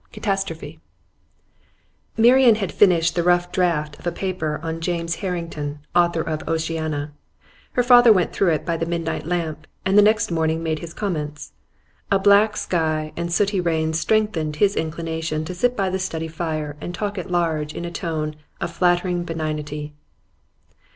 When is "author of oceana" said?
5.95-7.13